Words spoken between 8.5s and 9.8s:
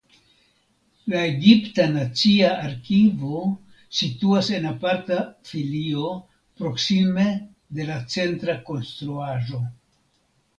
konstruaĵo.